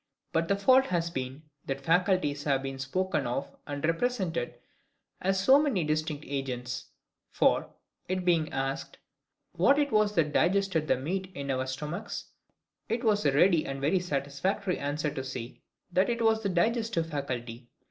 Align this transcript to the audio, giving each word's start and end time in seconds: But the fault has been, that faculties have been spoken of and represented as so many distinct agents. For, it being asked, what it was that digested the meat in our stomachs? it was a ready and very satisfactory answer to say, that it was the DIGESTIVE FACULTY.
But 0.33 0.47
the 0.47 0.55
fault 0.55 0.87
has 0.87 1.11
been, 1.11 1.43
that 1.67 1.79
faculties 1.79 2.45
have 2.45 2.63
been 2.63 2.79
spoken 2.79 3.27
of 3.27 3.55
and 3.67 3.85
represented 3.85 4.55
as 5.21 5.39
so 5.39 5.61
many 5.61 5.83
distinct 5.83 6.25
agents. 6.27 6.87
For, 7.29 7.69
it 8.07 8.25
being 8.25 8.51
asked, 8.51 8.97
what 9.51 9.77
it 9.77 9.91
was 9.91 10.15
that 10.15 10.33
digested 10.33 10.87
the 10.87 10.97
meat 10.97 11.31
in 11.35 11.51
our 11.51 11.67
stomachs? 11.67 12.25
it 12.89 13.03
was 13.03 13.27
a 13.27 13.31
ready 13.31 13.63
and 13.63 13.79
very 13.79 13.99
satisfactory 13.99 14.79
answer 14.79 15.13
to 15.13 15.23
say, 15.23 15.61
that 15.91 16.09
it 16.09 16.23
was 16.23 16.41
the 16.41 16.49
DIGESTIVE 16.49 17.05
FACULTY. 17.07 17.69